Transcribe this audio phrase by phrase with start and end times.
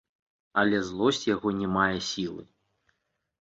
[0.61, 2.43] Але злосць яго не мае сілы.